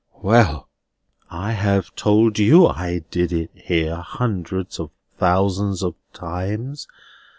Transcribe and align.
"Well; 0.23 0.67
I 1.29 1.51
have 1.51 1.93
told 1.95 2.39
you 2.39 2.65
I 2.65 3.03
did 3.11 3.31
it 3.31 3.51
here 3.53 3.97
hundreds 3.97 4.79
of 4.79 4.89
thousands 5.19 5.83
of 5.83 5.93
times. 6.11 6.87